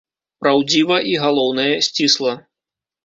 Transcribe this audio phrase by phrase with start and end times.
[0.45, 2.33] Праўдзіва і, галоўнае, сцісла.